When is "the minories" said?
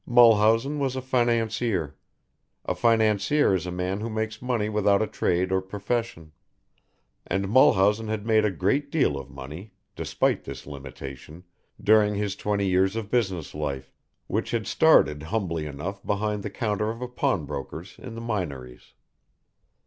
18.15-18.95